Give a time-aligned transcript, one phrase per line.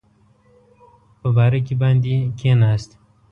[1.19, 2.91] په بارکي باندې کېناست.